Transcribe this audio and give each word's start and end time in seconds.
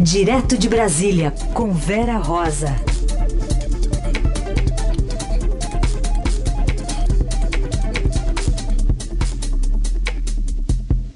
Direto 0.00 0.58
de 0.58 0.68
Brasília, 0.68 1.32
com 1.54 1.72
Vera 1.72 2.18
Rosa. 2.18 2.68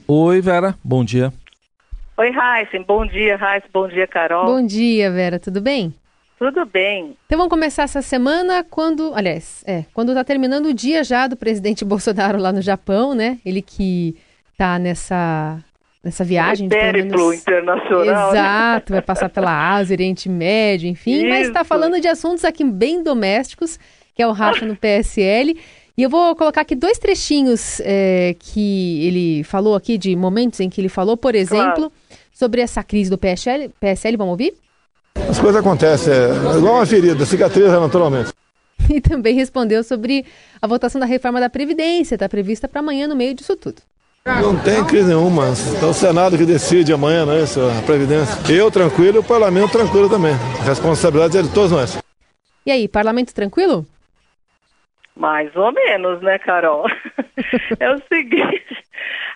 Oi, 0.09 0.41
Vera, 0.41 0.75
bom 0.83 1.05
dia. 1.05 1.31
Oi, 2.17 2.31
Raíssen, 2.31 2.83
bom 2.83 3.05
dia, 3.05 3.37
Raíssen, 3.37 3.69
bom 3.71 3.87
dia, 3.87 4.07
Carol. 4.07 4.47
Bom 4.47 4.67
dia, 4.67 5.11
Vera, 5.11 5.39
tudo 5.39 5.61
bem? 5.61 5.95
Tudo 6.39 6.65
bem. 6.65 7.17
Então 7.27 7.37
vamos 7.37 7.51
começar 7.51 7.83
essa 7.83 8.01
semana 8.01 8.65
quando, 8.65 9.13
aliás, 9.15 9.63
é, 9.67 9.85
quando 9.93 10.13
está 10.13 10.25
terminando 10.25 10.67
o 10.67 10.75
dia 10.75 11.05
já 11.05 11.27
do 11.27 11.37
presidente 11.37 11.85
Bolsonaro 11.87 12.39
lá 12.39 12.51
no 12.51 12.63
Japão, 12.63 13.15
né? 13.15 13.39
Ele 13.45 13.61
que 13.61 14.17
está 14.53 14.79
nessa 14.79 15.63
nessa 16.03 16.25
viagem 16.25 16.69
de 16.69 16.77
menos... 16.77 17.35
internacional. 17.35 18.33
Né? 18.33 18.39
Exato, 18.39 18.93
né? 18.93 18.97
vai 18.97 19.03
passar 19.03 19.29
pela 19.29 19.75
Ásia, 19.75 19.95
Oriente 19.95 20.29
Médio, 20.29 20.89
enfim, 20.89 21.13
tá 21.13 21.19
Isso. 21.19 21.29
mas 21.29 21.47
está 21.49 21.65
falando 21.65 22.01
de 22.01 22.09
assuntos 22.09 22.45
aqui 22.45 22.65
bem 22.65 23.03
domésticos, 23.03 23.79
que 24.15 24.23
é 24.23 24.27
o 24.27 24.33
racha 24.33 24.65
no 24.65 24.77
PSL. 24.77 25.59
E 25.97 26.03
eu 26.03 26.09
vou 26.09 26.35
colocar 26.35 26.63
aqui 26.63 26.75
dois 26.75 26.99
trechinhos 26.99 27.81
é, 27.85 28.35
que 28.39 29.07
ele 29.07 29.45
falou 29.45 29.75
aqui, 29.75 29.99
de 29.99 30.17
momentos 30.17 30.59
em 30.61 30.71
que 30.71 30.81
ele 30.81 30.89
falou, 30.89 31.17
por 31.17 31.35
exemplo, 31.35 31.91
claro. 31.91 31.93
sobre 32.33 32.63
essa 32.63 32.83
crise 32.83 33.11
do 33.11 33.19
PSL. 33.19 33.69
PSL, 33.79 34.17
vamos 34.17 34.33
ouvir? 34.33 34.55
As 35.29 35.39
coisas 35.39 35.61
acontecem, 35.61 36.13
é 36.13 36.57
igual 36.57 36.77
uma 36.77 36.87
ferida, 36.87 37.27
cicatriza 37.27 37.79
naturalmente. 37.79 38.33
E 38.89 39.01
também 39.01 39.35
respondeu 39.35 39.85
sobre 39.85 40.25
a 40.61 40.67
votação 40.67 40.99
da 40.99 41.07
reforma 41.07 41.39
da 41.39 41.51
Previdência, 41.51 42.17
está 42.17 42.29
prevista 42.29 42.67
para 42.67 42.81
amanhã 42.81 43.07
no 43.07 43.15
meio 43.15 43.35
disso 43.35 43.55
tudo. 43.55 43.83
Não 44.27 44.55
tem 44.63 44.85
crise 44.85 45.09
nenhuma. 45.09 45.47
É 45.47 45.85
o 45.85 45.95
Senado 45.95 46.37
que 46.37 46.45
decide 46.45 46.93
amanhã, 46.93 47.25
não 47.25 47.33
é 47.33 47.43
isso? 47.43 47.59
A 47.61 47.83
Previdência. 47.87 48.53
Eu 48.53 48.71
tranquilo 48.71 49.17
e 49.17 49.21
o 49.21 49.25
Parlamento 49.25 49.73
tranquilo 49.73 50.11
também. 50.11 50.35
A 50.61 50.65
responsabilidade 50.65 51.39
é 51.39 51.43
de 51.43 51.53
todos 51.55 51.73
nós. 51.73 51.99
E 52.67 52.71
aí, 52.71 52.87
Parlamento 52.87 53.35
tranquilo? 53.35 53.87
Mais 55.17 55.55
ou 55.57 55.73
menos, 55.73 56.21
né, 56.23 56.39
Carol? 56.39 56.87
é 57.81 57.91
o 57.91 57.99
seguinte, 58.13 58.85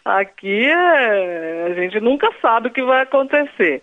aqui 0.05 0.67
é, 0.67 1.67
a 1.71 1.75
gente 1.75 1.99
nunca 2.01 2.31
sabe 2.43 2.69
o 2.69 2.71
que 2.71 2.83
vai 2.83 3.03
acontecer. 3.03 3.83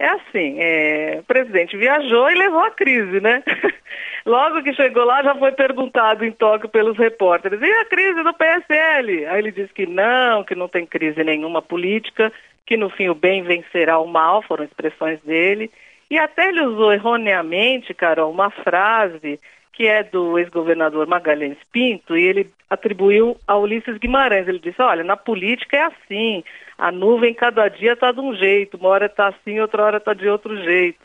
É 0.00 0.06
assim, 0.12 0.56
é, 0.58 1.18
o 1.20 1.24
presidente 1.24 1.76
viajou 1.76 2.30
e 2.30 2.34
levou 2.34 2.60
a 2.60 2.70
crise, 2.70 3.20
né? 3.20 3.42
Logo 4.24 4.62
que 4.62 4.72
chegou 4.72 5.04
lá, 5.04 5.22
já 5.22 5.34
foi 5.34 5.52
perguntado 5.52 6.24
em 6.24 6.32
Tóquio 6.32 6.70
pelos 6.70 6.96
repórteres: 6.96 7.60
e 7.60 7.70
a 7.70 7.84
crise 7.84 8.22
do 8.22 8.32
PSL? 8.32 9.26
Aí 9.26 9.38
ele 9.38 9.52
disse 9.52 9.74
que 9.74 9.84
não, 9.84 10.42
que 10.42 10.54
não 10.54 10.68
tem 10.68 10.86
crise 10.86 11.22
nenhuma 11.22 11.60
política, 11.60 12.32
que 12.64 12.78
no 12.78 12.88
fim 12.88 13.10
o 13.10 13.14
bem 13.14 13.42
vencerá 13.42 13.98
o 13.98 14.06
mal, 14.06 14.40
foram 14.40 14.64
expressões 14.64 15.20
dele. 15.20 15.70
E 16.10 16.18
até 16.18 16.48
ele 16.48 16.62
usou 16.62 16.94
erroneamente, 16.94 17.92
Carol, 17.92 18.30
uma 18.30 18.48
frase 18.48 19.38
que 19.74 19.86
é 19.86 20.02
do 20.02 20.38
ex-governador 20.38 21.06
Magalhães 21.06 21.58
Pinto, 21.70 22.16
e 22.16 22.22
ele 22.22 22.50
atribuiu 22.70 23.36
a 23.46 23.54
Ulisses 23.58 23.98
Guimarães. 23.98 24.48
Ele 24.48 24.58
disse: 24.60 24.80
olha, 24.80 25.04
na 25.04 25.16
política 25.16 25.76
é 25.76 25.82
assim, 25.82 26.42
a 26.80 26.90
nuvem 26.90 27.34
cada 27.34 27.68
dia 27.68 27.92
está 27.92 28.10
de 28.10 28.20
um 28.20 28.34
jeito, 28.34 28.78
uma 28.78 28.88
hora 28.88 29.04
está 29.04 29.28
assim, 29.28 29.60
outra 29.60 29.84
hora 29.84 29.98
está 29.98 30.14
de 30.14 30.26
outro 30.26 30.56
jeito. 30.64 30.98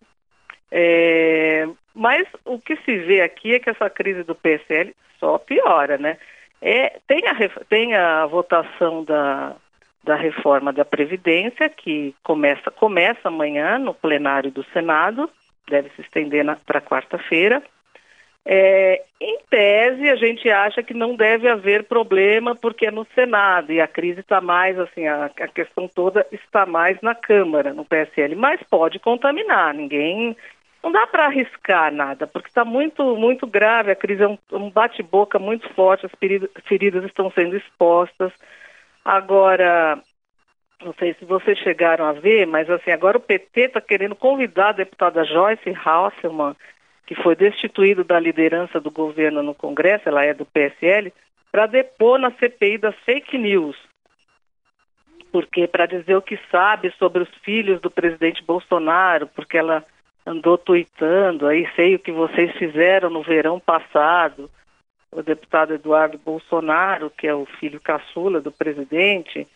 É, 0.71 1.67
mas 1.93 2.25
o 2.45 2.57
que 2.57 2.77
se 2.77 2.97
vê 2.99 3.21
aqui 3.21 3.53
é 3.53 3.59
que 3.59 3.69
essa 3.69 3.89
crise 3.89 4.23
do 4.23 4.33
PSL 4.33 4.95
só 5.19 5.37
piora, 5.37 5.97
né? 5.97 6.17
É, 6.61 6.97
tem, 7.05 7.27
a, 7.27 7.35
tem 7.69 7.93
a 7.93 8.25
votação 8.25 9.03
da, 9.03 9.57
da 10.01 10.15
reforma 10.15 10.71
da 10.71 10.85
Previdência, 10.85 11.67
que 11.67 12.15
começa, 12.23 12.71
começa 12.71 13.27
amanhã 13.27 13.77
no 13.77 13.93
plenário 13.93 14.51
do 14.51 14.63
Senado, 14.71 15.29
deve 15.69 15.89
se 15.89 16.01
estender 16.01 16.45
para 16.65 16.79
quarta-feira. 16.79 17.61
É, 18.47 19.03
em 19.19 19.39
tese, 19.49 20.07
a 20.07 20.15
gente 20.15 20.47
acha 20.51 20.83
que 20.83 20.93
não 20.93 21.15
deve 21.15 21.49
haver 21.49 21.85
problema 21.85 22.55
porque 22.55 22.85
é 22.85 22.91
no 22.91 23.05
Senado 23.15 23.73
e 23.73 23.81
a 23.81 23.87
crise 23.87 24.19
está 24.19 24.39
mais, 24.39 24.77
assim, 24.77 25.07
a, 25.07 25.25
a, 25.25 25.47
questão 25.47 25.87
toda 25.87 26.27
está 26.31 26.63
mais 26.63 27.01
na 27.01 27.15
Câmara, 27.15 27.73
no 27.73 27.83
PSL, 27.83 28.35
mas 28.35 28.61
pode 28.69 28.99
contaminar, 28.99 29.73
ninguém 29.73 30.37
não 30.83 30.91
dá 30.91 31.07
para 31.07 31.25
arriscar 31.25 31.91
nada, 31.91 32.27
porque 32.27 32.47
está 32.47 32.63
muito, 32.63 33.15
muito 33.15 33.47
grave, 33.47 33.89
a 33.89 33.95
crise 33.95 34.21
é 34.21 34.27
um, 34.27 34.37
um 34.51 34.69
bate-boca 34.69 35.39
muito 35.39 35.67
forte, 35.73 36.05
as 36.05 36.11
feridas, 36.67 37.03
estão 37.03 37.31
sendo 37.31 37.57
expostas. 37.57 38.31
Agora, 39.03 39.99
não 40.83 40.93
sei 40.99 41.15
se 41.15 41.25
vocês 41.25 41.57
chegaram 41.57 42.05
a 42.05 42.11
ver, 42.11 42.45
mas 42.45 42.69
assim, 42.69 42.91
agora 42.91 43.17
o 43.17 43.21
PT 43.21 43.61
está 43.61 43.81
querendo 43.81 44.15
convidar 44.15 44.69
a 44.69 44.73
deputada 44.73 45.23
Joyce 45.23 45.71
Hasselmann, 45.71 46.55
que 47.05 47.15
foi 47.15 47.35
destituído 47.35 48.03
da 48.03 48.19
liderança 48.19 48.79
do 48.79 48.89
governo 48.89 49.43
no 49.43 49.53
Congresso, 49.53 50.09
ela 50.09 50.23
é 50.23 50.33
do 50.33 50.45
PSL, 50.45 51.13
para 51.51 51.67
depor 51.67 52.19
na 52.19 52.31
CPI 52.31 52.77
das 52.77 52.95
fake 53.05 53.37
news. 53.37 53.77
Porque 55.31 55.67
para 55.67 55.85
dizer 55.85 56.15
o 56.15 56.21
que 56.21 56.39
sabe 56.49 56.91
sobre 56.97 57.23
os 57.23 57.29
filhos 57.43 57.79
do 57.79 57.91
presidente 57.91 58.43
Bolsonaro, 58.43 59.27
porque 59.27 59.57
ela 59.57 59.85
andou 60.25 60.57
tuitando, 60.57 61.47
aí 61.47 61.69
sei 61.75 61.95
o 61.95 61.99
que 61.99 62.11
vocês 62.11 62.51
fizeram 62.57 63.09
no 63.09 63.21
verão 63.21 63.59
passado. 63.59 64.49
O 65.11 65.21
deputado 65.21 65.73
Eduardo 65.73 66.17
Bolsonaro, 66.17 67.09
que 67.09 67.27
é 67.27 67.33
o 67.33 67.45
filho 67.45 67.79
caçula 67.79 68.41
do 68.41 68.51
presidente, 68.51 69.47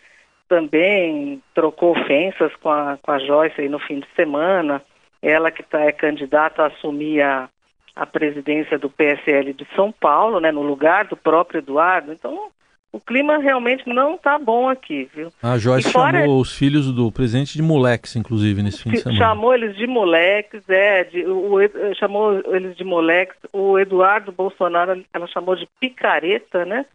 também 0.48 1.42
trocou 1.54 1.92
ofensas 1.92 2.54
com 2.58 2.70
a, 2.70 2.98
com 3.02 3.12
a 3.12 3.20
Joyce 3.20 3.62
aí 3.62 3.70
no 3.70 3.80
fim 3.80 4.00
de 4.00 4.08
semana. 4.16 4.82
Ela 5.22 5.52
que 5.52 5.64
tá, 5.64 5.82
é 5.82 5.92
candidata 5.92 6.64
a 6.64 6.68
assumir 6.68 7.22
a, 7.22 7.50
a 7.96 8.06
presidência 8.06 8.78
do 8.80 8.90
PSL 8.90 9.54
de 9.54 9.68
São 9.76 9.92
Paulo, 9.92 10.40
né, 10.40 10.52
no 10.52 10.62
lugar 10.62 11.06
do 11.06 11.18
próprio 11.18 11.60
Eduardo. 11.60 12.14
Então, 12.14 12.50
o 12.92 13.00
clima 13.00 13.38
realmente 13.38 13.88
não 13.88 14.16
está 14.16 14.40
bom 14.40 14.68
aqui, 14.68 15.08
viu? 15.14 15.32
A 15.44 15.58
Joyce 15.58 15.92
fora... 15.92 16.22
chamou 16.22 16.42
os 16.42 16.58
filhos 16.58 16.92
do 16.92 17.12
presidente 17.12 17.54
de 17.54 17.62
moleques, 17.62 18.16
inclusive, 18.16 18.64
nesse 18.64 18.82
fim 18.82 18.90
de 18.92 19.02
semana. 19.02 19.18
Chamou 19.18 19.54
eles 19.54 19.76
de 19.76 19.86
moleques, 19.86 20.68
é, 20.68 21.04
de, 21.04 21.24
o, 21.26 21.56
o, 21.56 21.96
chamou 21.96 22.42
eles 22.56 22.76
de 22.76 22.84
moleques. 22.84 23.38
O 23.54 23.78
Eduardo 23.78 24.32
Bolsonaro, 24.32 25.04
ela 25.14 25.28
chamou 25.28 25.56
de 25.56 25.68
picareta, 25.80 26.66
né? 26.66 26.86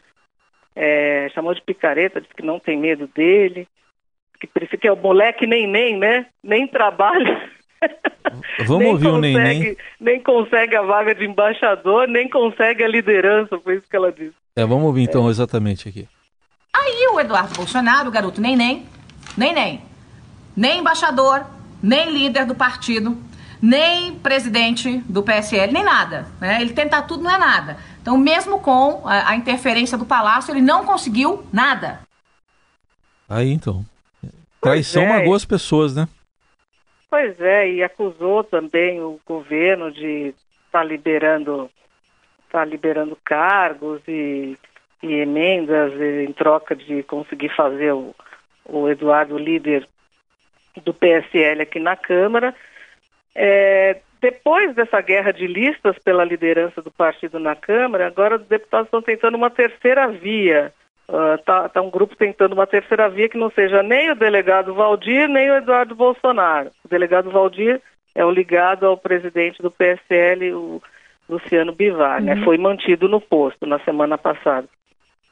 É, 0.75 1.29
chamou 1.33 1.53
de 1.53 1.61
picareta, 1.61 2.19
disse 2.19 2.33
que 2.35 2.43
não 2.43 2.59
tem 2.59 2.77
medo 2.77 3.07
dele, 3.15 3.65
que 4.37 4.47
que 4.77 4.87
é 4.87 4.91
o 4.91 4.97
moleque 4.97 5.47
nem 5.47 5.65
nem, 5.65 5.97
né? 5.97 6.25
Nem 6.43 6.67
trabalha. 6.67 7.49
Vamos 8.65 8.83
nem 8.83 8.91
ouvir 8.91 9.05
consegue, 9.05 9.35
o 9.35 9.39
Neném. 9.39 9.77
Nem 9.99 10.19
consegue 10.21 10.75
a 10.75 10.81
vaga 10.81 11.13
de 11.13 11.25
embaixador, 11.25 12.07
nem 12.07 12.29
consegue 12.29 12.83
a 12.83 12.87
liderança, 12.87 13.59
foi 13.59 13.75
isso 13.75 13.87
que 13.89 13.95
ela 13.95 14.11
disse. 14.11 14.33
É, 14.55 14.65
vamos 14.65 14.85
ouvir 14.85 15.03
então 15.03 15.27
é. 15.27 15.29
exatamente 15.29 15.89
aqui. 15.89 16.07
Aí 16.73 17.07
o 17.13 17.19
Eduardo 17.19 17.55
Bolsonaro, 17.55 18.09
o 18.09 18.11
garoto 18.11 18.41
nem 18.41 18.55
nem, 18.55 19.81
nem 20.55 20.79
embaixador, 20.79 21.45
nem 21.81 22.11
líder 22.11 22.45
do 22.45 22.55
partido, 22.55 23.17
nem 23.61 24.15
presidente 24.15 24.97
do 25.09 25.23
PSL, 25.23 25.71
nem 25.71 25.83
nada. 25.83 26.27
Né? 26.39 26.61
Ele 26.61 26.73
tentar 26.73 27.03
tudo 27.03 27.23
não 27.23 27.31
é 27.31 27.37
nada. 27.37 27.77
Então, 28.01 28.17
mesmo 28.17 28.59
com 28.59 29.01
a, 29.05 29.29
a 29.31 29.35
interferência 29.35 29.97
do 29.97 30.05
Palácio, 30.05 30.51
ele 30.51 30.61
não 30.61 30.85
conseguiu 30.85 31.43
nada. 31.51 31.99
Aí 33.27 33.51
então. 33.51 33.85
Traição 34.61 35.03
é. 35.03 35.09
magoou 35.09 35.35
as 35.35 35.45
pessoas, 35.45 35.95
né? 35.95 36.07
Pois 37.09 37.39
é, 37.39 37.69
e 37.69 37.83
acusou 37.83 38.43
também 38.43 39.01
o 39.01 39.19
governo 39.25 39.91
de 39.91 40.33
estar 40.65 40.79
tá 40.79 40.83
liberando 40.83 41.69
está 42.45 42.63
liberando 42.63 43.17
cargos 43.23 44.01
e, 44.07 44.57
e 45.03 45.13
emendas 45.15 45.91
em 45.99 46.31
troca 46.31 46.75
de 46.75 47.03
conseguir 47.03 47.49
fazer 47.49 47.91
o, 47.91 48.15
o 48.65 48.89
Eduardo 48.89 49.37
líder 49.37 49.85
do 50.83 50.93
PSL 50.93 51.61
aqui 51.61 51.79
na 51.79 51.95
Câmara. 51.95 52.55
É, 53.33 53.99
depois 54.21 54.73
dessa 54.73 55.01
guerra 55.01 55.31
de 55.31 55.45
listas 55.45 55.97
pela 55.99 56.23
liderança 56.23 56.81
do 56.81 56.89
partido 56.89 57.39
na 57.39 57.55
Câmara, 57.55 58.07
agora 58.07 58.37
os 58.37 58.47
deputados 58.47 58.87
estão 58.87 59.01
tentando 59.01 59.35
uma 59.35 59.49
terceira 59.49 60.07
via. 60.07 60.73
Está 61.07 61.65
uh, 61.65 61.69
tá 61.69 61.81
um 61.81 61.89
grupo 61.89 62.15
tentando 62.15 62.53
uma 62.53 62.65
terceira 62.65 63.07
via 63.09 63.29
que 63.29 63.37
não 63.37 63.51
seja 63.51 63.83
nem 63.83 64.11
o 64.11 64.15
delegado 64.15 64.73
Valdir, 64.73 65.27
nem 65.27 65.51
o 65.51 65.57
Eduardo 65.57 65.95
Bolsonaro. 65.95 66.71
O 66.83 66.87
delegado 66.87 67.29
Valdir 67.29 67.79
é 68.15 68.25
o 68.25 68.31
ligado 68.31 68.87
ao 68.87 68.97
presidente 68.97 69.61
do 69.61 69.69
PSL, 69.69 70.53
o 70.53 70.81
Luciano 71.29 71.73
Bivar, 71.73 72.21
né? 72.21 72.33
uhum. 72.33 72.39
né? 72.39 72.45
Foi 72.45 72.57
mantido 72.57 73.07
no 73.07 73.21
posto 73.21 73.65
na 73.65 73.79
semana 73.79 74.17
passada. 74.17 74.67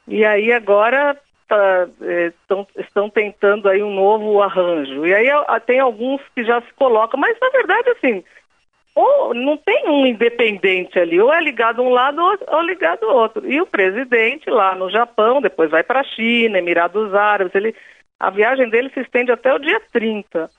E 0.07 0.23
aí 0.25 0.51
agora 0.51 1.17
tá, 1.47 1.87
é, 2.01 2.33
tão, 2.47 2.67
estão 2.77 3.09
tentando 3.09 3.69
aí 3.69 3.81
um 3.81 3.93
novo 3.93 4.41
arranjo. 4.41 5.05
E 5.05 5.13
aí 5.13 5.27
tem 5.65 5.79
alguns 5.79 6.21
que 6.35 6.43
já 6.43 6.61
se 6.61 6.73
colocam, 6.73 7.19
mas 7.19 7.37
na 7.39 7.49
verdade 7.49 7.89
assim, 7.91 8.23
ou 8.95 9.33
não 9.33 9.57
tem 9.57 9.89
um 9.89 10.05
independente 10.05 10.99
ali, 10.99 11.19
ou 11.19 11.33
é 11.33 11.41
ligado 11.41 11.81
um 11.81 11.89
lado 11.89 12.21
ou, 12.21 12.61
ligado 12.61 13.05
ao 13.05 13.15
outro. 13.15 13.49
E 13.49 13.59
o 13.59 13.65
presidente 13.65 14.49
lá 14.49 14.75
no 14.75 14.89
Japão, 14.89 15.41
depois 15.41 15.71
vai 15.71 15.83
para 15.83 16.01
a 16.01 16.03
China, 16.03 16.59
Emirados 16.59 17.13
Árabes, 17.13 17.55
ele, 17.55 17.75
a 18.19 18.29
viagem 18.29 18.69
dele 18.69 18.91
se 18.93 18.99
estende 18.99 19.31
até 19.31 19.53
o 19.53 19.59
dia 19.59 19.81
30. 19.91 20.49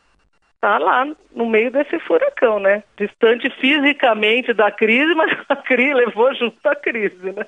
está 0.55 0.79
lá 0.79 1.07
no 1.35 1.47
meio 1.47 1.71
desse 1.71 1.99
furacão, 2.01 2.59
né? 2.59 2.83
Distante 2.97 3.49
fisicamente 3.61 4.53
da 4.53 4.71
crise, 4.71 5.15
mas 5.15 5.31
a 5.49 5.57
crise 5.57 5.95
levou 5.95 6.35
junto 6.35 6.59
a 6.65 6.75
crise, 6.75 7.33
né? 7.33 7.47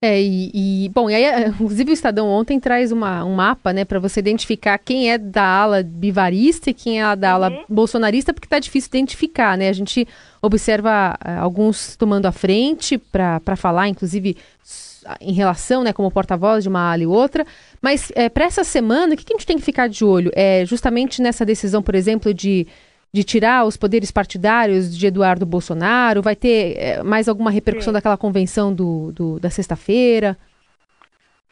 É, 0.00 0.20
e, 0.20 0.84
e, 0.84 0.88
bom, 0.90 1.08
e 1.08 1.14
aí, 1.14 1.48
inclusive 1.48 1.90
o 1.90 1.94
Estadão 1.94 2.28
ontem 2.28 2.60
traz 2.60 2.92
uma, 2.92 3.24
um 3.24 3.34
mapa, 3.34 3.72
né, 3.72 3.84
para 3.84 3.98
você 3.98 4.20
identificar 4.20 4.78
quem 4.78 5.10
é 5.10 5.16
da 5.16 5.44
ala 5.44 5.82
bivarista 5.82 6.70
e 6.70 6.74
quem 6.74 7.02
é 7.02 7.16
da 7.16 7.32
ala 7.32 7.50
uhum. 7.50 7.64
bolsonarista, 7.68 8.32
porque 8.32 8.48
tá 8.48 8.58
difícil 8.58 8.88
identificar, 8.88 9.56
né? 9.56 9.68
A 9.68 9.72
gente 9.72 10.06
observa 10.42 11.18
uh, 11.24 11.40
alguns 11.40 11.96
tomando 11.96 12.26
a 12.26 12.32
frente 12.32 12.98
para 12.98 13.56
falar, 13.56 13.88
inclusive 13.88 14.36
em 15.20 15.32
relação, 15.32 15.84
né, 15.84 15.92
como 15.92 16.10
porta-voz 16.10 16.64
de 16.64 16.68
uma 16.68 16.92
ala 16.92 17.02
e 17.02 17.06
outra, 17.06 17.46
mas 17.80 18.10
é, 18.14 18.28
para 18.28 18.44
essa 18.44 18.64
semana, 18.64 19.14
o 19.14 19.16
que, 19.16 19.24
que 19.24 19.32
a 19.32 19.36
gente 19.36 19.46
tem 19.46 19.56
que 19.56 19.62
ficar 19.62 19.88
de 19.88 20.04
olho? 20.04 20.32
É 20.34 20.64
justamente 20.66 21.22
nessa 21.22 21.44
decisão, 21.44 21.80
por 21.80 21.94
exemplo, 21.94 22.34
de 22.34 22.66
de 23.12 23.24
tirar 23.24 23.64
os 23.64 23.76
poderes 23.76 24.10
partidários 24.10 24.96
de 24.96 25.06
Eduardo 25.06 25.46
Bolsonaro? 25.46 26.22
Vai 26.22 26.36
ter 26.36 26.76
é, 26.76 27.02
mais 27.02 27.28
alguma 27.28 27.50
repercussão 27.50 27.92
Sim. 27.92 27.94
daquela 27.94 28.16
convenção 28.16 28.74
do, 28.74 29.12
do 29.12 29.40
da 29.40 29.50
sexta-feira? 29.50 30.36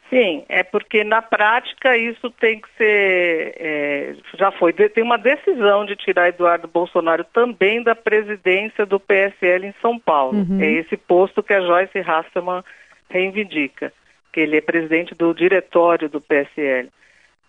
Sim, 0.09 0.45
é 0.47 0.61
porque 0.63 1.03
na 1.03 1.21
prática 1.21 1.97
isso 1.97 2.29
tem 2.39 2.61
que 2.61 2.67
ser, 2.77 3.55
é, 3.57 4.15
já 4.37 4.51
foi, 4.51 4.71
tem 4.71 5.03
uma 5.03 5.17
decisão 5.17 5.83
de 5.83 5.95
tirar 5.95 6.29
Eduardo 6.29 6.67
Bolsonaro 6.67 7.23
também 7.23 7.81
da 7.81 7.95
presidência 7.95 8.85
do 8.85 8.99
PSL 8.99 9.67
em 9.67 9.73
São 9.81 9.97
Paulo. 9.97 10.37
Uhum. 10.37 10.61
É 10.61 10.71
esse 10.71 10.95
posto 10.95 11.41
que 11.41 11.53
a 11.53 11.61
Joyce 11.61 11.99
Hasselman 11.99 12.63
reivindica, 13.09 13.91
que 14.31 14.41
ele 14.41 14.57
é 14.57 14.61
presidente 14.61 15.15
do 15.15 15.33
diretório 15.33 16.07
do 16.07 16.21
PSL. 16.21 16.89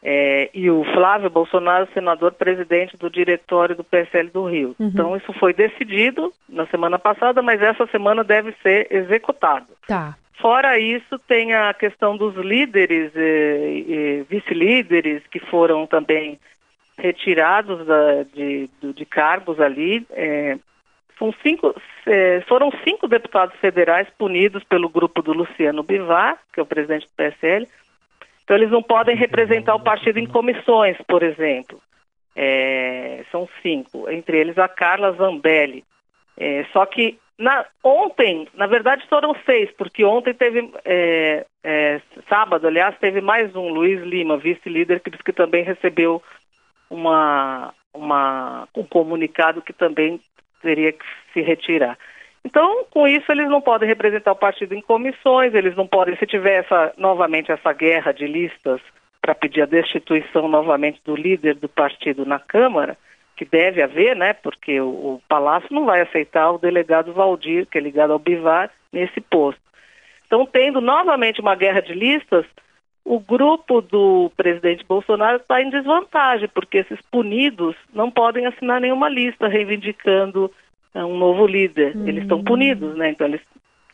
É, 0.08 0.50
e 0.54 0.70
o 0.70 0.84
Flávio 0.94 1.28
Bolsonaro, 1.28 1.88
senador 1.92 2.32
presidente 2.32 2.96
do 2.96 3.10
diretório 3.10 3.74
do 3.74 3.82
PSL 3.82 4.30
do 4.30 4.46
Rio. 4.46 4.76
Uhum. 4.78 4.86
Então, 4.86 5.16
isso 5.16 5.32
foi 5.32 5.52
decidido 5.52 6.32
na 6.48 6.64
semana 6.68 6.96
passada, 6.96 7.42
mas 7.42 7.60
essa 7.60 7.88
semana 7.88 8.22
deve 8.22 8.54
ser 8.62 8.86
executado. 8.88 9.66
Tá. 9.88 10.16
Fora 10.40 10.78
isso, 10.78 11.18
tem 11.26 11.54
a 11.54 11.74
questão 11.74 12.16
dos 12.16 12.36
líderes 12.36 13.10
e, 13.16 13.84
e 13.88 14.26
vice-líderes 14.30 15.24
que 15.28 15.40
foram 15.40 15.88
também 15.88 16.38
retirados 16.96 17.84
da, 17.84 18.22
de, 18.32 18.70
de, 18.80 19.04
cargos 19.04 19.58
ali. 19.58 20.06
É, 20.12 20.56
são 21.18 21.34
cinco, 21.42 21.74
é, 22.06 22.42
foram 22.46 22.70
cinco 22.84 23.08
deputados 23.08 23.56
federais 23.56 24.06
punidos 24.16 24.62
pelo 24.62 24.88
grupo 24.88 25.20
do 25.20 25.32
Luciano 25.32 25.82
Bivar, 25.82 26.38
que 26.52 26.60
é 26.60 26.62
o 26.62 26.66
presidente 26.66 27.08
do 27.08 27.12
PSL, 27.16 27.66
então, 28.46 28.56
eles 28.56 28.70
não 28.70 28.80
podem 28.80 29.16
representar 29.16 29.74
o 29.74 29.82
partido 29.82 30.20
em 30.20 30.26
comissões, 30.26 30.96
por 31.08 31.24
exemplo. 31.24 31.82
É, 32.36 33.24
são 33.32 33.48
cinco, 33.60 34.08
entre 34.08 34.38
eles 34.38 34.56
a 34.56 34.68
Carla 34.68 35.10
Zambelli. 35.14 35.82
É, 36.38 36.64
só 36.72 36.86
que 36.86 37.18
na, 37.36 37.66
ontem, 37.82 38.46
na 38.54 38.68
verdade 38.68 39.04
foram 39.08 39.34
seis, 39.44 39.68
porque 39.72 40.04
ontem 40.04 40.32
teve, 40.32 40.70
é, 40.84 41.44
é 41.64 42.00
sábado, 42.28 42.68
aliás, 42.68 42.96
teve 43.00 43.20
mais 43.20 43.52
um, 43.56 43.68
Luiz 43.68 44.00
Lima, 44.04 44.36
vice-líder, 44.36 45.00
que 45.00 45.10
disse 45.10 45.24
que 45.24 45.32
também 45.32 45.64
recebeu 45.64 46.22
uma, 46.88 47.74
uma, 47.92 48.68
um 48.76 48.84
comunicado 48.84 49.60
que 49.60 49.72
também 49.72 50.20
teria 50.62 50.92
que 50.92 51.04
se 51.32 51.40
retirar. 51.40 51.98
Então, 52.46 52.86
com 52.92 53.08
isso, 53.08 53.32
eles 53.32 53.48
não 53.48 53.60
podem 53.60 53.88
representar 53.88 54.30
o 54.30 54.36
partido 54.36 54.72
em 54.72 54.80
comissões, 54.80 55.52
eles 55.52 55.74
não 55.74 55.84
podem, 55.84 56.16
se 56.16 56.24
tiver 56.24 56.60
essa, 56.60 56.94
novamente 56.96 57.50
essa 57.50 57.72
guerra 57.72 58.12
de 58.12 58.24
listas 58.24 58.80
para 59.20 59.34
pedir 59.34 59.62
a 59.62 59.66
destituição 59.66 60.46
novamente 60.46 61.00
do 61.04 61.16
líder 61.16 61.56
do 61.56 61.68
partido 61.68 62.24
na 62.24 62.38
Câmara, 62.38 62.96
que 63.34 63.44
deve 63.44 63.82
haver, 63.82 64.14
né, 64.14 64.32
porque 64.32 64.80
o, 64.80 64.86
o 64.86 65.22
Palácio 65.28 65.66
não 65.72 65.84
vai 65.86 66.02
aceitar 66.02 66.52
o 66.52 66.58
delegado 66.58 67.12
Valdir, 67.12 67.66
que 67.66 67.78
é 67.78 67.80
ligado 67.80 68.12
ao 68.12 68.18
Bivar, 68.20 68.70
nesse 68.92 69.20
posto. 69.20 69.60
Então, 70.24 70.46
tendo 70.46 70.80
novamente 70.80 71.40
uma 71.40 71.56
guerra 71.56 71.82
de 71.82 71.94
listas, 71.94 72.46
o 73.04 73.18
grupo 73.18 73.80
do 73.80 74.30
presidente 74.36 74.84
Bolsonaro 74.84 75.38
está 75.38 75.60
em 75.60 75.70
desvantagem, 75.70 76.48
porque 76.54 76.78
esses 76.78 77.00
punidos 77.10 77.74
não 77.92 78.08
podem 78.08 78.46
assinar 78.46 78.80
nenhuma 78.80 79.08
lista 79.08 79.48
reivindicando 79.48 80.48
um 81.04 81.16
novo 81.16 81.46
líder. 81.46 81.96
Uhum. 81.96 82.08
Eles 82.08 82.22
estão 82.22 82.42
punidos, 82.42 82.96
né? 82.96 83.10
Então 83.10 83.26
eles 83.26 83.40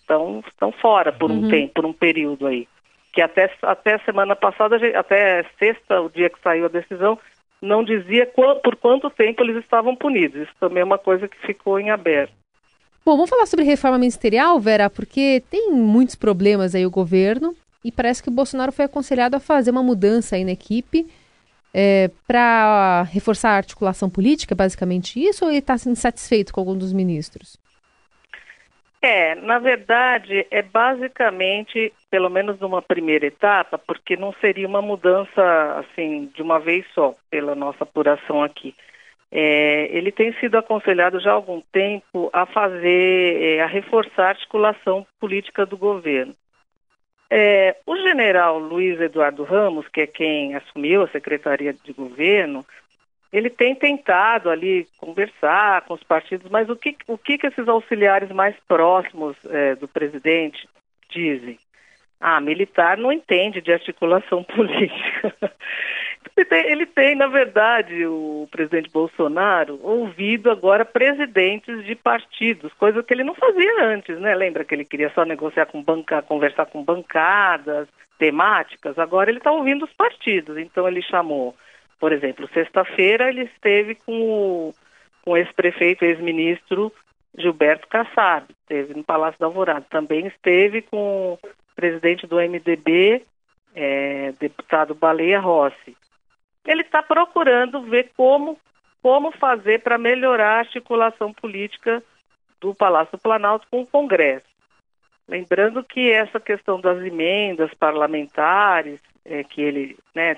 estão, 0.00 0.42
estão 0.46 0.72
fora 0.72 1.12
por 1.12 1.30
um 1.30 1.42
uhum. 1.42 1.48
tempo, 1.48 1.74
por 1.74 1.86
um 1.86 1.92
período 1.92 2.46
aí. 2.46 2.68
Que 3.12 3.20
até, 3.20 3.50
até 3.62 3.98
semana 3.98 4.34
passada, 4.34 4.76
até 4.98 5.44
sexta, 5.58 6.00
o 6.00 6.08
dia 6.08 6.30
que 6.30 6.40
saiu 6.42 6.64
a 6.64 6.68
decisão, 6.68 7.18
não 7.60 7.84
dizia 7.84 8.26
por 8.26 8.76
quanto 8.76 9.10
tempo 9.10 9.42
eles 9.42 9.56
estavam 9.56 9.94
punidos. 9.94 10.42
Isso 10.42 10.52
também 10.58 10.80
é 10.80 10.84
uma 10.84 10.98
coisa 10.98 11.28
que 11.28 11.38
ficou 11.46 11.78
em 11.78 11.90
aberto. 11.90 12.32
Bom, 13.04 13.16
vamos 13.16 13.30
falar 13.30 13.46
sobre 13.46 13.64
reforma 13.64 13.98
ministerial, 13.98 14.58
Vera, 14.60 14.88
porque 14.88 15.42
tem 15.50 15.72
muitos 15.72 16.14
problemas 16.14 16.74
aí 16.74 16.86
o 16.86 16.90
governo 16.90 17.54
e 17.84 17.90
parece 17.90 18.22
que 18.22 18.28
o 18.28 18.32
Bolsonaro 18.32 18.70
foi 18.70 18.84
aconselhado 18.84 19.36
a 19.36 19.40
fazer 19.40 19.72
uma 19.72 19.82
mudança 19.82 20.36
aí 20.36 20.44
na 20.44 20.52
equipe 20.52 21.06
é, 21.74 22.10
para 22.26 23.02
reforçar 23.04 23.50
a 23.50 23.56
articulação 23.56 24.10
política, 24.10 24.54
basicamente 24.54 25.22
isso, 25.22 25.44
ou 25.44 25.50
ele 25.50 25.58
está 25.58 25.74
insatisfeito 25.74 26.52
com 26.52 26.60
algum 26.60 26.76
dos 26.76 26.92
ministros? 26.92 27.58
É, 29.04 29.34
na 29.34 29.58
verdade, 29.58 30.46
é 30.48 30.62
basicamente, 30.62 31.92
pelo 32.08 32.30
menos 32.30 32.60
numa 32.60 32.80
primeira 32.80 33.26
etapa, 33.26 33.76
porque 33.76 34.16
não 34.16 34.32
seria 34.34 34.68
uma 34.68 34.80
mudança 34.80 35.42
assim 35.80 36.30
de 36.32 36.40
uma 36.40 36.60
vez 36.60 36.86
só, 36.94 37.12
pela 37.28 37.56
nossa 37.56 37.82
apuração 37.82 38.44
aqui. 38.44 38.76
É, 39.34 39.88
ele 39.90 40.12
tem 40.12 40.32
sido 40.34 40.56
aconselhado 40.56 41.18
já 41.18 41.30
há 41.30 41.34
algum 41.34 41.60
tempo 41.72 42.30
a 42.32 42.46
fazer, 42.46 43.42
é, 43.42 43.62
a 43.62 43.66
reforçar 43.66 44.26
a 44.26 44.28
articulação 44.28 45.04
política 45.18 45.66
do 45.66 45.76
governo. 45.76 46.34
É, 47.34 47.76
o 47.86 47.96
general 47.96 48.58
Luiz 48.58 49.00
Eduardo 49.00 49.42
Ramos, 49.42 49.88
que 49.88 50.02
é 50.02 50.06
quem 50.06 50.54
assumiu 50.54 51.02
a 51.02 51.08
Secretaria 51.08 51.72
de 51.72 51.90
Governo, 51.94 52.62
ele 53.32 53.48
tem 53.48 53.74
tentado 53.74 54.50
ali 54.50 54.86
conversar 54.98 55.80
com 55.86 55.94
os 55.94 56.02
partidos, 56.02 56.50
mas 56.50 56.68
o 56.68 56.76
que, 56.76 56.94
o 57.06 57.16
que, 57.16 57.38
que 57.38 57.46
esses 57.46 57.66
auxiliares 57.66 58.28
mais 58.30 58.54
próximos 58.68 59.34
é, 59.46 59.74
do 59.76 59.88
presidente 59.88 60.68
dizem? 61.08 61.58
Ah, 62.20 62.38
militar 62.38 62.98
não 62.98 63.10
entende 63.10 63.62
de 63.62 63.72
articulação 63.72 64.44
política. 64.44 65.34
Ele 66.36 66.44
tem, 66.46 66.70
ele 66.70 66.86
tem, 66.86 67.14
na 67.14 67.26
verdade, 67.26 68.06
o 68.06 68.48
presidente 68.50 68.90
Bolsonaro 68.90 69.78
ouvido 69.82 70.50
agora 70.50 70.84
presidentes 70.84 71.84
de 71.84 71.94
partidos, 71.94 72.72
coisa 72.74 73.02
que 73.02 73.12
ele 73.12 73.24
não 73.24 73.34
fazia 73.34 73.84
antes, 73.84 74.18
né? 74.18 74.34
Lembra 74.34 74.64
que 74.64 74.74
ele 74.74 74.84
queria 74.84 75.10
só 75.10 75.24
negociar 75.24 75.66
com 75.66 75.82
banca, 75.82 76.22
conversar 76.22 76.66
com 76.66 76.82
bancadas 76.82 77.88
temáticas? 78.18 78.98
Agora 78.98 79.30
ele 79.30 79.38
está 79.38 79.50
ouvindo 79.50 79.84
os 79.84 79.92
partidos. 79.92 80.56
Então 80.56 80.86
ele 80.88 81.02
chamou, 81.02 81.54
por 81.98 82.12
exemplo, 82.12 82.48
sexta-feira 82.52 83.28
ele 83.28 83.42
esteve 83.42 83.94
com 83.94 84.12
o, 84.12 84.74
com 85.22 85.36
ex-prefeito, 85.36 86.04
ex-ministro 86.04 86.92
Gilberto 87.36 87.88
Kassab, 87.88 88.46
esteve 88.50 88.94
no 88.94 89.04
Palácio 89.04 89.40
da 89.40 89.46
Alvorada. 89.46 89.86
Também 89.90 90.26
esteve 90.26 90.82
com 90.82 91.32
o 91.34 91.38
presidente 91.74 92.26
do 92.26 92.36
MDB, 92.36 93.22
é, 93.74 94.32
deputado 94.38 94.94
Baleia 94.94 95.40
Rossi 95.40 95.96
ele 96.64 96.82
está 96.82 97.02
procurando 97.02 97.82
ver 97.82 98.10
como, 98.16 98.58
como 99.02 99.32
fazer 99.32 99.82
para 99.82 99.98
melhorar 99.98 100.56
a 100.56 100.58
articulação 100.60 101.32
política 101.32 102.02
do 102.60 102.74
Palácio 102.74 103.18
Planalto 103.18 103.66
com 103.70 103.82
o 103.82 103.86
Congresso. 103.86 104.46
Lembrando 105.28 105.82
que 105.82 106.10
essa 106.10 106.38
questão 106.38 106.80
das 106.80 106.98
emendas 107.02 107.72
parlamentares, 107.74 109.00
é, 109.24 109.42
que 109.44 109.60
ele 109.60 109.96
né, 110.14 110.36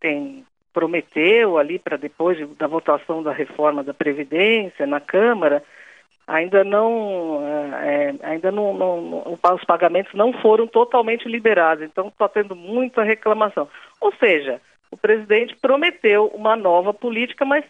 tem, 0.00 0.44
prometeu 0.72 1.58
ali 1.58 1.78
para 1.78 1.96
depois 1.96 2.36
de, 2.36 2.46
da 2.46 2.66
votação 2.66 3.22
da 3.22 3.32
reforma 3.32 3.82
da 3.82 3.94
Previdência 3.94 4.86
na 4.86 5.00
Câmara, 5.00 5.62
ainda 6.26 6.62
não, 6.64 7.40
é, 7.82 8.14
é 8.22 8.26
ainda 8.26 8.50
não, 8.50 8.72
não, 8.72 9.38
os 9.54 9.64
pagamentos 9.64 10.14
não 10.14 10.32
foram 10.32 10.66
totalmente 10.66 11.28
liberados, 11.28 11.84
então 11.84 12.08
está 12.08 12.28
tendo 12.28 12.54
muita 12.54 13.02
reclamação. 13.02 13.68
Ou 14.00 14.12
seja, 14.14 14.60
o 14.90 14.96
presidente 14.96 15.56
prometeu 15.56 16.26
uma 16.28 16.56
nova 16.56 16.92
política, 16.92 17.44
mas 17.44 17.64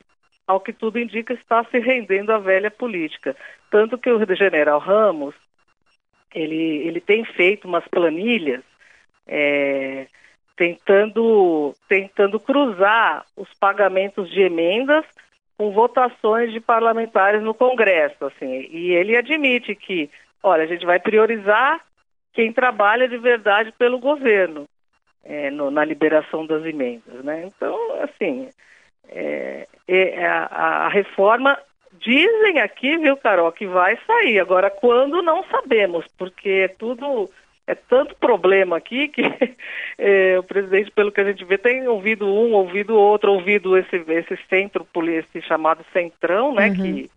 ao 0.47 0.61
que 0.61 0.73
tudo 0.73 0.99
indica 0.99 1.33
está 1.33 1.63
se 1.65 1.79
rendendo 1.79 2.33
à 2.33 2.39
velha 2.39 2.71
política. 2.71 3.37
Tanto 3.71 3.99
que 3.99 4.11
o 4.11 4.37
general 4.37 4.81
Ramos 4.81 5.35
ele, 6.35 6.87
ele 6.87 7.01
tem 7.01 7.25
feito 7.25 7.69
umas 7.69 7.87
planilhas 7.89 8.63
é, 9.27 10.07
tentando, 10.57 11.75
tentando 11.89 12.41
cruzar 12.41 13.25
os 13.37 13.53
pagamentos 13.55 14.31
de 14.31 14.41
emendas 14.43 15.05
com 15.57 15.73
votações 15.73 16.53
de 16.53 16.61
parlamentares 16.61 17.43
no 17.43 17.53
Congresso, 17.53 18.25
assim, 18.25 18.67
e 18.71 18.93
ele 18.93 19.17
admite 19.17 19.75
que, 19.75 20.09
olha, 20.43 20.65
a 20.65 20.67
gente 20.67 20.87
vai 20.87 20.99
priorizar 20.99 21.81
quem 22.33 22.53
trabalha 22.53 23.07
de 23.09 23.19
verdade 23.19 23.73
pelo 23.73 23.99
governo 23.99 24.67
é, 25.25 25.51
no, 25.51 25.71
na 25.71 25.85
liberação 25.85 26.47
das 26.47 26.65
emendas, 26.65 27.25
né? 27.25 27.45
Então, 27.47 27.77
assim, 28.03 28.49
é, 29.09 29.67
é, 29.87 30.27
a, 30.27 30.87
a 30.87 30.89
reforma 30.89 31.59
dizem 31.99 32.61
aqui, 32.61 32.97
viu, 32.99 33.17
Carol, 33.17 33.53
que 33.53 33.67
vai 33.67 33.99
sair. 34.07 34.39
Agora, 34.41 34.71
quando 34.71 35.23
não 35.23 35.45
sabemos, 35.45 36.07
porque 36.17 36.49
é 36.49 36.69
tudo 36.69 37.29
é 37.67 37.75
tanto 37.75 38.17
problema 38.17 38.77
aqui 38.77 39.07
que 39.09 39.23
é, 39.97 40.39
o 40.39 40.43
presidente, 40.43 40.91
pelo 40.91 41.13
que 41.13 41.21
a 41.21 41.25
gente 41.25 41.45
vê, 41.45 41.57
tem 41.57 41.87
ouvido 41.87 42.27
um, 42.27 42.53
ouvido 42.53 42.97
outro, 42.97 43.33
ouvido 43.33 43.77
esse, 43.77 43.97
esse 44.09 44.37
centro, 44.49 44.87
esse 45.09 45.41
chamado 45.43 45.85
centrão, 45.93 46.53
né, 46.53 46.69
uhum. 46.69 46.75
que, 46.75 47.11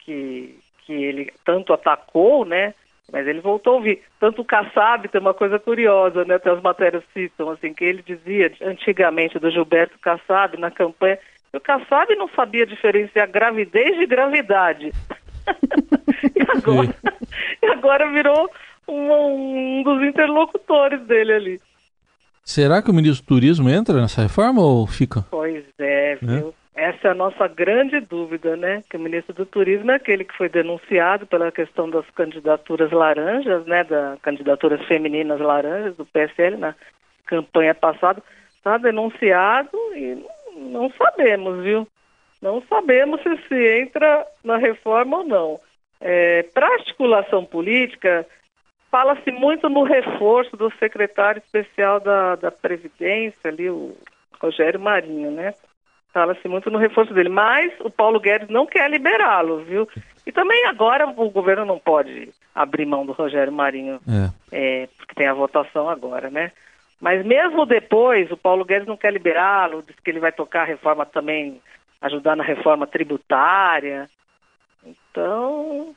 que, 0.00 0.58
que 0.84 0.92
ele 0.92 1.32
tanto 1.44 1.72
atacou, 1.72 2.44
né, 2.44 2.74
mas 3.12 3.26
ele 3.26 3.40
voltou 3.40 3.74
a 3.74 3.76
ouvir. 3.76 4.02
Tanto 4.18 4.42
o 4.42 4.44
Kassab 4.44 5.08
tem 5.08 5.20
uma 5.20 5.34
coisa 5.34 5.58
curiosa, 5.58 6.24
né, 6.24 6.34
até 6.34 6.50
as 6.50 6.60
matérias 6.60 7.04
citam, 7.12 7.50
assim, 7.50 7.72
que 7.72 7.84
ele 7.84 8.02
dizia 8.02 8.52
antigamente 8.62 9.38
do 9.38 9.50
Gilberto 9.50 9.98
Kassab 9.98 10.56
na 10.58 10.70
campanha, 10.70 11.18
que 11.50 11.56
o 11.56 11.60
Kassab 11.60 12.14
não 12.16 12.28
sabia 12.28 12.66
diferenciar 12.66 13.30
gravidez 13.30 13.96
de 13.98 14.06
gravidade. 14.06 14.92
e, 16.34 16.42
agora, 16.56 16.94
e 17.62 17.66
agora 17.66 18.10
virou 18.10 18.50
um, 18.88 19.78
um 19.78 19.82
dos 19.82 20.02
interlocutores 20.02 21.00
dele 21.06 21.32
ali. 21.32 21.60
Será 22.44 22.80
que 22.80 22.90
o 22.90 22.94
ministro 22.94 23.24
do 23.24 23.28
Turismo 23.28 23.68
entra 23.68 24.00
nessa 24.00 24.22
reforma 24.22 24.62
ou 24.62 24.86
fica? 24.86 25.24
Pois 25.30 25.64
é, 25.78 26.12
é? 26.12 26.16
viu? 26.16 26.48
É? 26.48 26.65
Essa 26.76 27.08
é 27.08 27.10
a 27.12 27.14
nossa 27.14 27.48
grande 27.48 28.00
dúvida, 28.00 28.54
né? 28.54 28.82
Que 28.90 28.98
o 28.98 29.00
ministro 29.00 29.32
do 29.32 29.46
Turismo 29.46 29.90
é 29.90 29.94
aquele 29.94 30.24
que 30.24 30.36
foi 30.36 30.50
denunciado 30.50 31.26
pela 31.26 31.50
questão 31.50 31.88
das 31.88 32.04
candidaturas 32.10 32.92
laranjas, 32.92 33.64
né? 33.64 33.82
Das 33.82 34.20
candidaturas 34.20 34.84
femininas 34.86 35.40
laranjas 35.40 35.96
do 35.96 36.04
PSL 36.04 36.58
na 36.58 36.74
campanha 37.24 37.74
passada. 37.74 38.22
Está 38.54 38.76
denunciado 38.76 39.70
e 39.94 40.22
não 40.54 40.90
sabemos, 40.90 41.64
viu? 41.64 41.88
Não 42.42 42.60
sabemos 42.68 43.22
se 43.22 43.36
se 43.48 43.80
entra 43.80 44.26
na 44.44 44.58
reforma 44.58 45.18
ou 45.18 45.24
não. 45.24 45.60
É, 45.98 46.42
Para 46.52 46.74
articulação 46.74 47.42
política, 47.42 48.26
fala-se 48.90 49.32
muito 49.32 49.70
no 49.70 49.82
reforço 49.82 50.54
do 50.58 50.70
secretário 50.78 51.38
especial 51.38 52.00
da, 52.00 52.34
da 52.36 52.50
Previdência, 52.50 53.48
ali, 53.48 53.70
o 53.70 53.96
Rogério 54.38 54.78
Marinho, 54.78 55.30
né? 55.30 55.54
Fala-se 56.16 56.48
muito 56.48 56.70
no 56.70 56.78
reforço 56.78 57.12
dele, 57.12 57.28
mas 57.28 57.70
o 57.80 57.90
Paulo 57.90 58.18
Guedes 58.18 58.48
não 58.48 58.64
quer 58.64 58.90
liberá-lo, 58.90 59.62
viu? 59.62 59.86
E 60.26 60.32
também 60.32 60.64
agora 60.64 61.06
o 61.06 61.28
governo 61.28 61.66
não 61.66 61.78
pode 61.78 62.30
abrir 62.54 62.86
mão 62.86 63.04
do 63.04 63.12
Rogério 63.12 63.52
Marinho, 63.52 64.00
é. 64.08 64.30
É, 64.50 64.88
porque 64.96 65.14
tem 65.14 65.26
a 65.26 65.34
votação 65.34 65.90
agora, 65.90 66.30
né? 66.30 66.52
Mas 66.98 67.22
mesmo 67.22 67.66
depois, 67.66 68.30
o 68.30 68.36
Paulo 68.38 68.64
Guedes 68.64 68.88
não 68.88 68.96
quer 68.96 69.12
liberá-lo, 69.12 69.84
diz 69.86 69.94
que 70.02 70.08
ele 70.08 70.18
vai 70.18 70.32
tocar 70.32 70.62
a 70.62 70.64
reforma 70.64 71.04
também, 71.04 71.60
ajudar 72.00 72.34
na 72.34 72.44
reforma 72.44 72.86
tributária. 72.86 74.08
Então, 74.86 75.94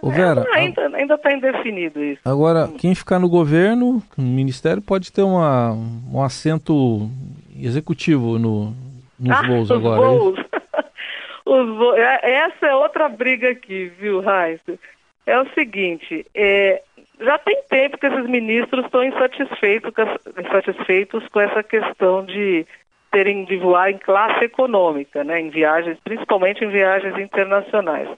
Ô 0.00 0.08
Vera, 0.08 0.46
é, 0.54 0.60
ainda 0.96 1.14
está 1.14 1.30
indefinido 1.30 2.02
isso. 2.02 2.22
Agora, 2.24 2.68
quem 2.78 2.94
ficar 2.94 3.18
no 3.18 3.28
governo, 3.28 4.02
no 4.16 4.24
ministério, 4.24 4.80
pode 4.80 5.12
ter 5.12 5.20
uma, 5.20 5.72
um 6.10 6.22
assento 6.22 7.10
executivo 7.54 8.38
no, 8.38 8.74
nos 9.18 9.36
ah, 9.36 9.46
voos 9.46 9.70
agora. 9.70 10.00
Voos. 10.00 10.38
os 11.44 11.68
voos. 11.76 11.98
É, 11.98 12.32
essa 12.32 12.66
é 12.66 12.74
outra 12.74 13.08
briga 13.08 13.50
aqui, 13.50 13.92
viu, 13.98 14.20
Raíssa? 14.20 14.78
É 15.26 15.38
o 15.38 15.48
seguinte, 15.50 16.24
é, 16.34 16.82
já 17.20 17.38
tem 17.38 17.62
tempo 17.68 17.98
que 17.98 18.06
esses 18.06 18.26
ministros 18.26 18.84
estão 18.84 19.04
insatisfeitos, 19.04 19.92
insatisfeitos 20.38 21.26
com 21.28 21.40
essa 21.40 21.62
questão 21.62 22.24
de 22.24 22.66
terem 23.10 23.44
de 23.44 23.56
voar 23.56 23.90
em 23.90 23.98
classe 23.98 24.44
econômica, 24.44 25.24
né, 25.24 25.40
em 25.40 25.50
viagens, 25.50 25.98
principalmente 26.04 26.64
em 26.64 26.68
viagens 26.68 27.18
internacionais. 27.18 28.08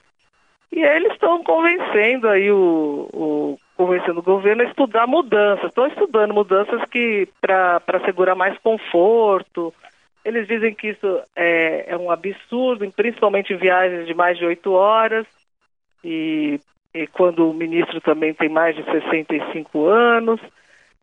E 0.71 0.81
eles 0.83 1.11
estão 1.11 1.43
convencendo 1.43 2.29
aí 2.29 2.49
o, 2.49 3.09
o, 3.11 3.57
convencendo 3.75 4.19
o 4.19 4.23
governo 4.23 4.61
a 4.61 4.65
estudar 4.65 5.05
mudanças. 5.05 5.65
Estão 5.65 5.87
estudando 5.87 6.33
mudanças 6.33 6.81
que 6.89 7.27
para 7.41 7.81
assegurar 7.87 8.35
mais 8.35 8.57
conforto. 8.59 9.73
Eles 10.23 10.47
dizem 10.47 10.73
que 10.73 10.89
isso 10.89 11.21
é, 11.35 11.85
é 11.87 11.97
um 11.97 12.11
absurdo, 12.11 12.89
principalmente 12.91 13.53
em 13.53 13.57
viagens 13.57 14.05
de 14.05 14.13
mais 14.13 14.37
de 14.37 14.45
oito 14.45 14.71
horas. 14.73 15.25
E, 16.03 16.59
e, 16.93 17.07
quando 17.07 17.49
o 17.49 17.53
ministro 17.53 17.99
também 18.01 18.33
tem 18.33 18.49
mais 18.49 18.75
de 18.75 18.83
65 18.83 19.85
anos. 19.85 20.39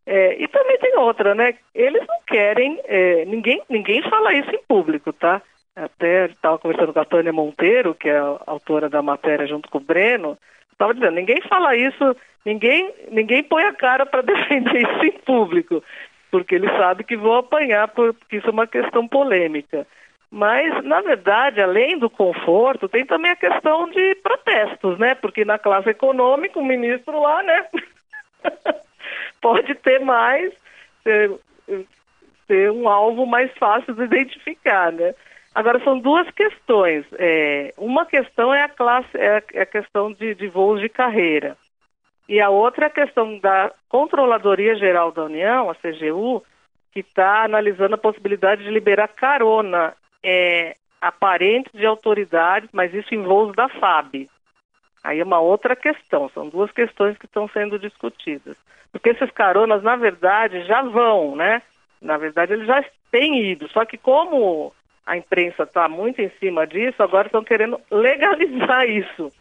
É, 0.06 0.42
e 0.42 0.48
também 0.48 0.78
tem 0.78 0.96
outra, 0.96 1.34
né? 1.34 1.54
Eles 1.75 2.06
não 2.06 2.20
querem, 2.26 2.80
é, 2.84 3.25
ninguém, 3.26 3.62
ninguém 3.68 4.02
fala 4.02 4.32
isso 4.32 4.50
em 4.50 4.62
público, 4.66 5.12
tá? 5.12 5.42
até 5.84 6.26
estava 6.26 6.58
conversando 6.58 6.92
com 6.92 7.00
a 7.00 7.04
Tânia 7.04 7.32
Monteiro, 7.32 7.94
que 7.94 8.08
é 8.08 8.18
a 8.18 8.38
autora 8.46 8.88
da 8.88 9.00
matéria 9.00 9.46
junto 9.46 9.68
com 9.68 9.78
o 9.78 9.82
Breno, 9.82 10.37
estava 10.72 10.94
dizendo, 10.94 11.12
ninguém 11.12 11.40
fala 11.42 11.76
isso, 11.76 12.16
ninguém, 12.44 12.92
ninguém 13.10 13.42
põe 13.42 13.64
a 13.64 13.72
cara 13.72 14.04
para 14.04 14.22
defender 14.22 14.82
isso 14.82 15.04
em 15.04 15.18
público, 15.20 15.82
porque 16.30 16.54
eles 16.54 16.70
sabem 16.73 17.06
que 17.06 17.16
vão 17.16 17.37
apanhar, 17.37 17.88
porque 17.88 18.37
isso 18.37 18.47
é 18.47 18.50
uma 18.50 18.66
questão 18.66 19.06
polêmica. 19.06 19.87
Mas, 20.30 20.85
na 20.85 21.00
verdade, 21.00 21.61
além 21.61 21.99
do 21.99 22.11
conforto, 22.11 22.88
tem 22.88 23.06
também 23.06 23.30
a 23.30 23.37
questão 23.37 23.88
de 23.88 24.14
protestos, 24.16 24.99
né? 24.99 25.14
Porque 25.14 25.44
na 25.44 25.58
classe 25.58 25.88
econômica, 25.88 26.58
o 26.58 26.64
ministro 26.64 27.20
lá, 27.20 27.42
né? 27.42 27.66
pode 29.40 29.75
ter 29.76 30.00
mais, 30.00 30.52
ser 32.47 32.70
um 32.70 32.88
alvo 32.88 33.25
mais 33.26 33.50
fácil 33.58 33.94
de 33.94 34.04
identificar, 34.04 34.92
né? 34.92 35.14
Agora, 35.54 35.82
são 35.82 35.99
duas 35.99 36.30
questões. 36.32 37.04
É, 37.18 37.73
uma 37.76 38.06
questão 38.06 38.52
é 38.52 38.62
a 38.62 38.68
classe, 38.68 39.08
é 39.16 39.38
a, 39.38 39.42
é 39.54 39.62
a 39.62 39.66
questão 39.66 40.12
de, 40.12 40.35
de, 40.35 40.47
voos 40.47 40.80
de 40.80 40.88
carreira. 40.88 41.56
E 42.28 42.40
a 42.40 42.50
outra 42.50 42.87
é 42.87 42.88
a 42.88 42.90
questão 42.90 43.38
da 43.38 43.73
Controladoria 43.88 44.76
Geral 44.76 45.11
da 45.11 45.25
União, 45.25 45.70
a 45.70 45.75
CGU, 45.75 46.44
que 46.92 47.00
está 47.00 47.44
analisando 47.44 47.94
a 47.94 47.99
possibilidade 47.99 48.64
de 48.64 48.70
liberar 48.70 49.08
carona 49.08 49.94
é, 50.23 50.76
aparente 51.00 51.70
de 51.73 51.87
autoridades, 51.87 52.68
mas 52.73 52.92
isso 52.92 53.14
em 53.14 53.23
voos 53.23 53.54
da 53.54 53.68
FAB. 53.68 54.28
Aí 55.02 55.20
é 55.20 55.25
uma 55.25 55.40
outra 55.40 55.75
questão, 55.75 56.28
são 56.30 56.49
duas 56.49 56.70
questões 56.73 57.16
que 57.16 57.26
estão 57.26 57.49
sendo 57.49 57.78
discutidas. 57.78 58.56
Porque 58.92 59.11
esses 59.11 59.30
caronas, 59.30 59.82
na 59.82 59.97
verdade, 59.97 60.64
já 60.64 60.82
vão, 60.82 61.37
né? 61.37 61.62
Na 62.00 62.18
verdade, 62.18 62.52
eles 62.52 62.66
já 62.66 62.85
têm 63.11 63.50
ido, 63.50 63.68
só 63.68 63.85
que 63.85 63.97
como 63.97 64.73
a 65.06 65.16
imprensa 65.16 65.62
está 65.62 65.88
muito 65.88 66.20
em 66.20 66.30
cima 66.38 66.66
disso, 66.66 67.02
agora 67.02 67.28
estão 67.28 67.42
querendo 67.42 67.80
legalizar 67.90 68.87
isso. 68.88 69.32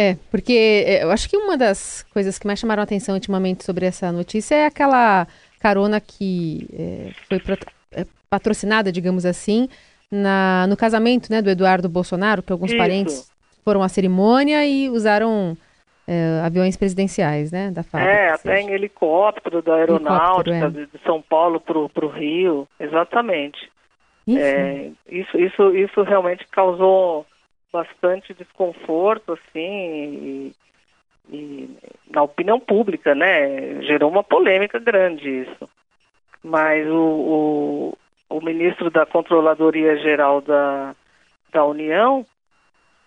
É, 0.00 0.16
porque 0.30 0.84
é, 0.86 1.02
eu 1.02 1.10
acho 1.10 1.28
que 1.28 1.36
uma 1.36 1.56
das 1.56 2.04
coisas 2.14 2.38
que 2.38 2.46
mais 2.46 2.60
chamaram 2.60 2.80
a 2.80 2.84
atenção 2.84 3.16
ultimamente 3.16 3.64
sobre 3.64 3.84
essa 3.84 4.12
notícia 4.12 4.54
é 4.54 4.66
aquela 4.66 5.26
carona 5.58 6.00
que 6.00 6.68
é, 6.72 7.10
foi 7.28 7.42
é, 7.90 8.06
patrocinada, 8.30 8.92
digamos 8.92 9.26
assim, 9.26 9.68
na, 10.08 10.68
no 10.68 10.76
casamento 10.76 11.32
né, 11.32 11.42
do 11.42 11.50
Eduardo 11.50 11.88
Bolsonaro, 11.88 12.44
que 12.44 12.52
alguns 12.52 12.70
Isso. 12.70 12.78
parentes 12.78 13.32
foram 13.64 13.82
à 13.82 13.88
cerimônia 13.88 14.64
e 14.64 14.88
usaram 14.88 15.56
é, 16.06 16.42
aviões 16.44 16.76
presidenciais, 16.76 17.50
né, 17.50 17.72
da 17.72 17.82
fábrica. 17.82 18.12
É, 18.12 18.30
até 18.30 18.60
em 18.60 18.70
helicóptero 18.70 19.60
da 19.62 19.74
aeronáutica 19.74 20.50
helicóptero, 20.50 20.88
é. 20.94 20.96
de 20.96 21.04
São 21.04 21.20
Paulo 21.20 21.58
para 21.58 22.06
o 22.06 22.08
Rio, 22.08 22.68
exatamente. 22.78 23.68
É, 24.28 24.90
isso, 25.08 25.36
isso, 25.36 25.74
isso 25.74 26.02
realmente 26.02 26.46
causou 26.52 27.26
bastante 27.72 28.34
desconforto, 28.34 29.32
assim, 29.32 29.60
e, 29.60 30.54
e, 31.30 31.78
na 32.10 32.22
opinião 32.22 32.58
pública, 32.58 33.14
né? 33.14 33.82
Gerou 33.82 34.10
uma 34.10 34.22
polêmica 34.22 34.78
grande 34.78 35.42
isso. 35.42 35.68
Mas 36.42 36.86
o, 36.88 37.94
o, 38.30 38.36
o 38.36 38.40
ministro 38.40 38.90
da 38.90 39.04
Controladoria 39.04 39.96
Geral 39.96 40.40
da, 40.40 40.94
da 41.52 41.64
União, 41.64 42.24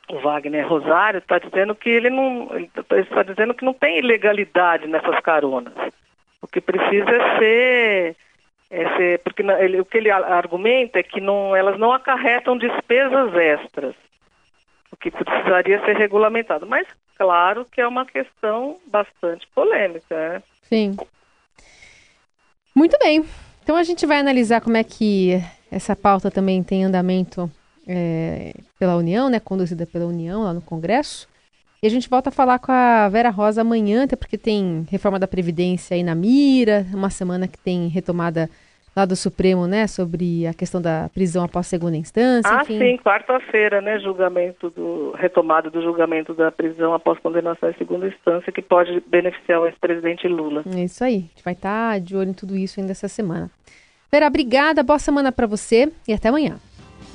o 0.09 0.19
Wagner 0.19 0.67
Rosário, 0.67 1.19
está 1.19 1.39
dizendo 1.39 1.73
que 1.75 1.89
ele 1.89 2.09
não. 2.09 2.49
Está 2.91 3.23
dizendo 3.23 3.53
que 3.53 3.65
não 3.65 3.73
tem 3.73 3.99
ilegalidade 3.99 4.87
nessas 4.87 5.19
caronas. 5.21 5.73
O 6.41 6.47
que 6.47 6.59
precisa 6.59 7.09
é 7.09 7.39
ser 7.39 8.15
esse, 8.71 9.17
porque 9.19 9.43
ele, 9.43 9.81
o 9.81 9.85
que 9.85 9.97
ele 9.97 10.09
argumenta 10.09 10.97
é 10.99 11.03
que 11.03 11.19
não, 11.19 11.53
elas 11.53 11.77
não 11.77 11.91
acarretam 11.91 12.57
despesas 12.57 13.33
extras, 13.35 13.93
que 14.97 15.11
precisaria 15.11 15.83
ser 15.85 15.95
regulamentado. 15.97 16.65
Mas, 16.67 16.87
claro 17.17 17.65
que 17.65 17.81
é 17.81 17.87
uma 17.87 18.05
questão 18.05 18.77
bastante 18.87 19.47
polêmica. 19.53 20.15
Né? 20.15 20.43
Sim. 20.63 20.97
Muito 22.75 22.97
bem. 22.99 23.25
Então 23.63 23.75
a 23.75 23.83
gente 23.83 24.05
vai 24.05 24.19
analisar 24.19 24.61
como 24.61 24.77
é 24.77 24.83
que 24.83 25.41
essa 25.71 25.95
pauta 25.95 26.31
também 26.31 26.63
tem 26.63 26.83
andamento 26.83 27.49
é, 27.87 28.53
pela 28.79 28.95
União, 28.95 29.29
né, 29.29 29.39
conduzida 29.39 29.85
pela 29.85 30.05
União 30.05 30.43
lá 30.43 30.53
no 30.53 30.61
Congresso. 30.61 31.27
E 31.83 31.87
a 31.87 31.89
gente 31.89 32.09
volta 32.09 32.29
a 32.29 32.31
falar 32.31 32.59
com 32.59 32.71
a 32.71 33.09
Vera 33.09 33.29
Rosa 33.29 33.61
amanhã, 33.61 34.03
até 34.03 34.15
porque 34.15 34.37
tem 34.37 34.85
reforma 34.89 35.17
da 35.17 35.27
Previdência 35.27 35.95
aí 35.95 36.03
na 36.03 36.13
mira, 36.13 36.85
uma 36.93 37.09
semana 37.09 37.47
que 37.47 37.57
tem 37.57 37.87
retomada 37.87 38.49
lá 38.95 39.05
do 39.05 39.15
Supremo, 39.15 39.67
né, 39.67 39.87
sobre 39.87 40.45
a 40.45 40.53
questão 40.53 40.81
da 40.81 41.09
prisão 41.13 41.43
após 41.43 41.67
segunda 41.67 41.95
instância. 41.95 42.51
Ah, 42.51 42.61
enfim. 42.63 42.77
sim, 42.77 42.97
quarta-feira, 42.97 43.81
né, 43.81 43.99
julgamento 43.99 44.69
do 44.69 45.11
retomada 45.11 45.69
do 45.69 45.81
julgamento 45.81 46.33
da 46.33 46.51
prisão 46.51 46.93
após 46.93 47.17
condenação 47.19 47.69
em 47.69 47.73
segunda 47.75 48.07
instância, 48.07 48.51
que 48.51 48.61
pode 48.61 49.01
beneficiar 49.07 49.61
o 49.61 49.65
ex-presidente 49.65 50.27
Lula. 50.27 50.63
É 50.75 50.83
isso 50.83 51.03
aí. 51.03 51.15
A 51.15 51.29
gente 51.35 51.43
vai 51.43 51.53
estar 51.53 51.99
de 51.99 52.15
olho 52.15 52.31
em 52.31 52.33
tudo 52.33 52.57
isso 52.57 52.79
ainda 52.79 52.91
essa 52.91 53.07
semana. 53.07 53.49
Vera, 54.11 54.27
obrigada, 54.27 54.83
boa 54.83 54.99
semana 54.99 55.31
para 55.31 55.47
você 55.47 55.89
e 56.07 56.13
até 56.13 56.27
amanhã. 56.27 56.57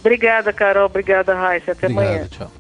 Obrigada, 0.00 0.52
Carol. 0.52 0.86
Obrigada, 0.86 1.34
Raíssa. 1.34 1.72
Até 1.72 1.86
Obrigado, 1.86 2.08
amanhã. 2.08 2.28
tchau. 2.28 2.50